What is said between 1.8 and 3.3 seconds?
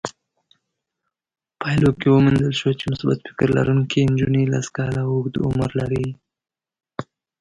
کې وموندل شوه چې مثبت